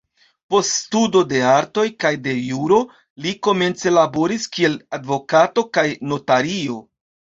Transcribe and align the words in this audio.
Post 0.51 0.71
studo 0.75 1.19
de 1.33 1.41
artoj 1.49 1.83
kaj 2.05 2.11
de 2.27 2.33
juro, 2.37 2.79
li 3.25 3.35
komence 3.49 3.95
laboris 3.99 4.49
kiel 4.57 4.81
advokato 4.99 5.67
kaj 5.79 5.89
notario. 6.15 6.81